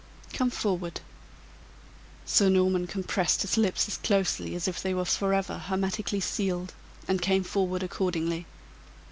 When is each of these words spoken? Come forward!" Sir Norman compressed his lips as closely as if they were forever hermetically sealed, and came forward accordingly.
Come 0.33 0.49
forward!" 0.49 0.99
Sir 2.25 2.49
Norman 2.49 2.87
compressed 2.87 3.43
his 3.43 3.55
lips 3.55 3.87
as 3.87 3.97
closely 3.97 4.55
as 4.55 4.67
if 4.67 4.81
they 4.81 4.95
were 4.95 5.05
forever 5.05 5.59
hermetically 5.59 6.21
sealed, 6.21 6.73
and 7.07 7.21
came 7.21 7.43
forward 7.43 7.83
accordingly. 7.83 8.47